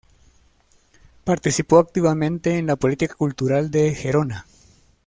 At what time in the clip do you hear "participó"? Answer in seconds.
1.25-1.77